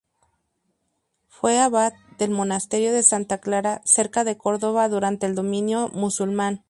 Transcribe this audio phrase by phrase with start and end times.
[1.27, 6.59] Fue abad del Monasterio de Santa Clara, cerca de Córdoba, durante el dominio musulmán.